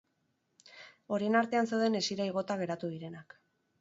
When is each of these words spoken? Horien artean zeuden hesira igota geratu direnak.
Horien 1.17 1.37
artean 1.41 1.69
zeuden 1.73 1.99
hesira 1.99 2.29
igota 2.33 2.59
geratu 2.63 2.91
direnak. 2.95 3.37